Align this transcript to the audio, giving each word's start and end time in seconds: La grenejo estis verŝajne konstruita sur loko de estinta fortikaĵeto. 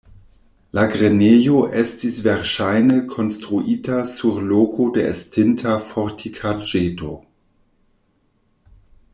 La 0.77 0.83
grenejo 0.93 1.59
estis 1.81 2.17
verŝajne 2.27 2.97
konstruita 3.11 3.99
sur 4.13 4.41
loko 4.53 4.89
de 4.97 5.05
estinta 5.13 5.77
fortikaĵeto. 5.91 7.13